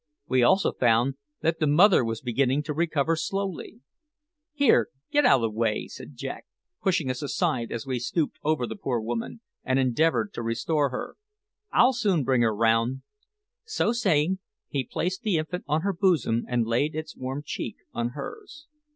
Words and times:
We 0.27 0.41
also 0.41 0.71
found 0.71 1.13
that 1.41 1.59
the 1.59 1.67
mother 1.67 2.03
was 2.03 2.21
beginning 2.21 2.63
to 2.63 2.73
recover 2.73 3.15
slowly. 3.15 3.81
"Here, 4.51 4.89
get 5.11 5.25
out 5.27 5.41
o' 5.41 5.41
the 5.43 5.49
way," 5.51 5.85
said 5.87 6.15
Jack, 6.15 6.47
pushing 6.81 7.11
us 7.11 7.21
aside 7.21 7.71
as 7.71 7.85
we 7.85 7.99
stooped 7.99 8.39
over 8.43 8.65
the 8.65 8.75
poor 8.75 8.99
woman 8.99 9.41
and 9.63 9.77
endeavoured 9.77 10.33
to 10.33 10.41
restore 10.41 10.89
her; 10.89 11.17
"I'll 11.71 11.93
soon 11.93 12.23
bring 12.23 12.41
her 12.41 12.55
round." 12.55 13.03
So 13.65 13.93
saying, 13.93 14.39
he 14.69 14.83
placed 14.83 15.21
the 15.21 15.37
infant 15.37 15.65
on 15.67 15.81
her 15.81 15.93
bosom 15.93 16.45
and 16.47 16.65
laid 16.65 16.95
its 16.95 17.15
warm 17.15 17.43
cheek 17.45 17.75
on 17.93 18.13
hers. 18.17 18.65